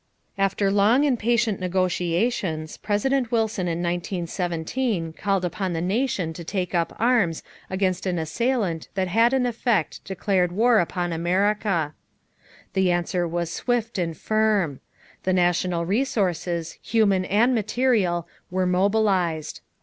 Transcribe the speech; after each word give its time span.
After 0.35 0.71
long 0.71 1.05
and 1.05 1.19
patient 1.19 1.59
negotiations, 1.59 2.75
President 2.75 3.31
Wilson 3.31 3.67
in 3.67 3.83
1917 3.83 5.13
called 5.13 5.45
upon 5.45 5.73
the 5.73 5.79
nation 5.79 6.33
to 6.33 6.43
take 6.43 6.73
up 6.73 6.95
arms 6.97 7.43
against 7.69 8.07
an 8.07 8.17
assailant 8.17 8.87
that 8.95 9.07
had 9.07 9.31
in 9.31 9.45
effect 9.45 10.03
declared 10.03 10.53
war 10.53 10.79
upon 10.79 11.13
America. 11.13 11.93
The 12.73 12.89
answer 12.89 13.27
was 13.27 13.51
swift 13.53 13.99
and 13.99 14.17
firm. 14.17 14.79
The 15.21 15.33
national 15.33 15.85
resources, 15.85 16.79
human 16.81 17.23
and 17.25 17.53
material, 17.53 18.27
were 18.49 18.65
mobilized. 18.65 19.61